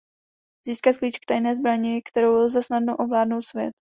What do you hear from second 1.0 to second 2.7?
k tajné zbrani kterou lze